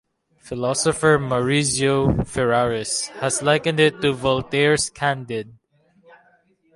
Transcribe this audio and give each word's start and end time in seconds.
Philosopher 0.39 1.19
Maurizio 1.19 2.25
Ferraris 2.25 3.09
has 3.21 3.43
likened 3.43 3.79
it 3.79 4.01
to 4.01 4.11
Voltaire's 4.13 4.89
Candide. 4.89 5.53